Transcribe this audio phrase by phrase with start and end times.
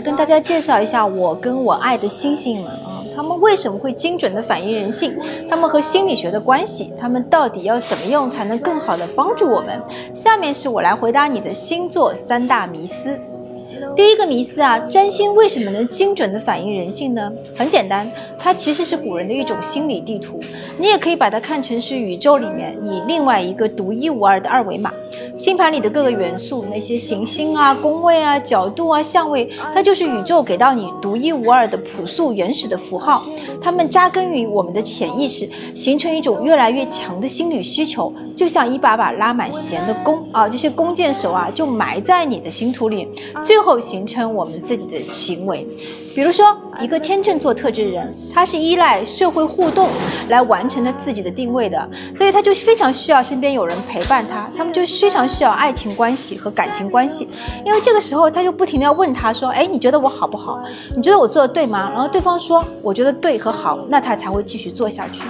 [0.00, 5.16] 跟大家介绍一下我跟我爱的星星们啊，他们为什么会精准的反映人性？
[5.48, 9.80] 他们和心理学的关系，他们到底要怎么用才能更好的帮助我们？
[10.14, 13.20] 下面是我来回答你的星座三大迷思。
[13.96, 17.30] 第一个迷思啊，占星为什么能精准的反映人性呢？
[17.56, 20.38] 很简单，它其实是古人的一种心理地图，
[20.78, 24.92] 你也可以把它看成是宇宙里面你另外一个独一无二的二维码。
[25.36, 33.22] 星盘里的各个元素，那些行星啊、宫位啊、角度啊、相位，它就是宇宙给到你独一无二的朴素原始的符号。
[33.60, 43.08] 它们扎根于我们的潜意识，形成一种越来越强的心理需求，就像一把把拉满弦的弓啊，这些弓箭手啊就埋在你的星图里，
[43.42, 45.66] 最后形成我们自己的行为。
[46.14, 49.88] 比如说，一个天秤座特质人，他是依赖社会互动
[50.28, 57.28] 来完成他自己的定位的，所以他就非常需要身边有人陪伴他，他们就非常需要爱情关系和感情关系，
[57.64, 60.60] 因为这个时候他就不停的要问他说，哎，你觉得我好不好？
[60.96, 61.90] 你觉得我做的对吗？
[61.92, 65.20] 然后对方说，我觉得对和好，那他才会继续做下去。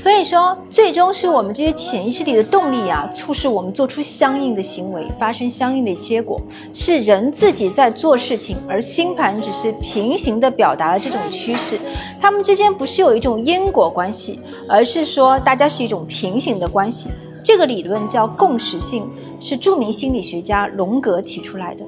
[0.00, 6.40] 所以说，最终是我们这些潜意识里的动力啊，促使我们做出相应的行为，发生相应的结果，
[6.72, 11.78] 是人自己在做事情，而星盘只是平行的表达了这种趋势。
[12.18, 17.08] 他们之间不是有一种因果关系，而是说大家是一种平行的关系。
[17.44, 19.06] 这个理论叫共识性，
[19.38, 21.84] 是著名心理学家荣格提出来的。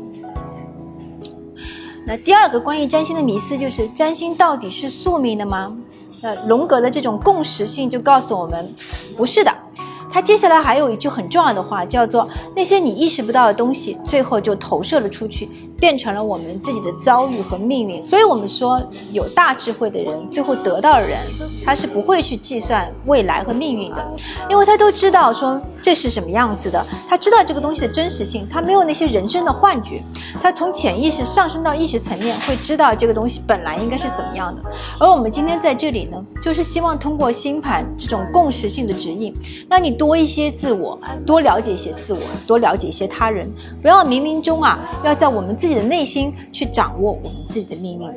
[2.05, 5.75] 那第二个关于占星的迷思就是，占星到底是宿命的吗？
[6.23, 8.73] 那荣格的这种共识性就告诉我们，
[9.17, 9.53] 不是的。
[10.13, 15.49] 他接下来还有一句很重要的话，叫做那些你意识不到的东西，最后就投射了出去，
[15.81, 18.05] 变成了我们自己的遭遇和命运。
[18.05, 21.21] 所以，我们说有大智慧的人，最后得到的人，
[21.65, 24.15] 他是不会去计算未来和命运的，
[24.51, 30.03] 因为他都知道说这是什么样子的，他知道这个东西的真实性，他没有那些人生的幻觉，
[30.43, 34.61] 他从潜意识上升到意识层面，会知道这个东西本来应该是怎么样的。
[35.01, 39.35] 而我们今天在这里呢，就是希望通过星盘这种共识性的指引，
[39.71, 40.02] 让你。
[40.03, 43.49] 多一些自我，多了解一些自我，多了解一些他人，
[43.81, 48.09] 不要冥冥中啊，要在我们自己的内心去掌握我们自己的命运。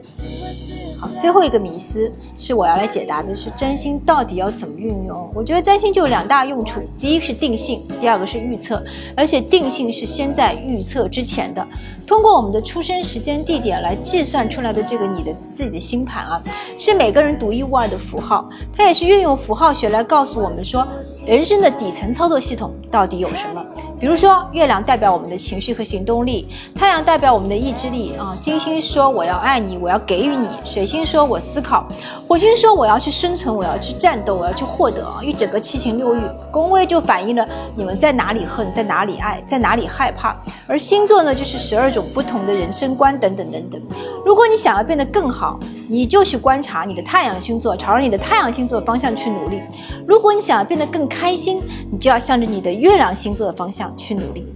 [0.99, 5.29] 好，最后一个迷思是我要来解答的，是占星到底要怎么运用？
[5.35, 8.83] 我觉得占星就有两大用处，第一个是定性，第二个是预测，
[9.15, 11.63] 而且定性是先在预测之前的。
[12.07, 16.41] 通过我们的出生时间、地点来计算出来的这个你的自己的星盘啊，
[16.77, 20.87] 是每个人独一无二的符号，它也是运用符号学来告诉我们说
[21.25, 23.63] 人生的底层操作系统到底有什么。
[23.97, 28.37] 比如说，月亮代表我们的情绪和行动力，太阳代表我们的意志力啊。
[28.41, 31.85] 金星说我要爱你，我要给予你；水星说我思考；
[32.27, 35.07] 火星说我要去生存，我要去战斗，我要去获得。
[35.23, 36.19] 一整个七情六欲，
[36.51, 40.35] 宫位就反映了你们在哪里恨，在哪里爱，在哪里害怕。
[40.67, 43.81] 而星座呢，就是十二种不同的人生观等等等等。
[44.25, 45.57] 如果你想要变得更好，
[45.87, 49.61] 你就去观察你的太阳星座，朝着你的太阳星座方向去努力。
[50.05, 51.61] 如果你想要变得更开心，
[51.91, 54.47] 你就要向着你的月亮星座的方向去努力。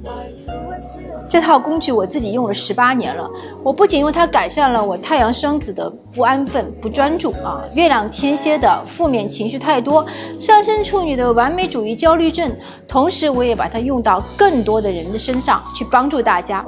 [1.29, 3.29] 这套工具我自己用了十八年了，
[3.61, 10.05] 我不仅用它改善了我太阳双子的不安分、不专注啊，月亮天蝎的负面情绪太多，
[10.39, 12.51] 上升处女的完美主义焦虑症，
[12.87, 16.65] 同时我也把它用到更多的人的身上去帮助大家。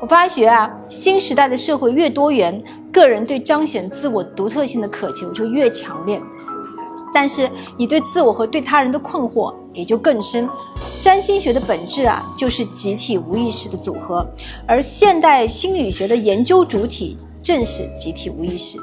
[0.00, 6.20] 我发觉啊，新时代的社会越多元，个人对彰显自我独特性的渴求就越强烈。
[7.14, 7.48] 但是
[7.78, 10.48] 你对自我和对他人的困惑也就更深。
[11.00, 14.26] 占星学的本质啊，就是集体无意识的组合，
[14.66, 18.78] 而现代心理学的研究主体正是集体无意识。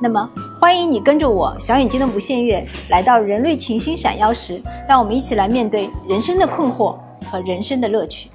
[0.00, 0.28] 那么，
[0.60, 6.96] 欢迎你跟着我小眼睛的无限月，来到人类群星闪耀时，让我们一起来面对人生的困惑
[7.30, 8.28] 和人生的乐趣。